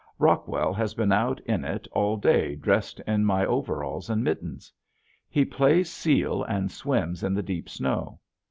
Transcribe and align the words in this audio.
Rockwell 0.17 0.73
has 0.73 0.95
been 0.95 1.11
out 1.11 1.39
in 1.41 1.63
it 1.63 1.87
all 1.91 2.17
day 2.17 2.55
dressed 2.55 2.99
in 3.01 3.23
my 3.23 3.45
overalls 3.45 4.09
and 4.09 4.23
mittens. 4.23 4.73
He 5.29 5.45
plays 5.45 5.91
seal 5.91 6.41
and 6.45 6.71
swims 6.71 7.21
in 7.21 7.35
the 7.35 7.43
deep 7.43 7.69
snow. 7.69 8.19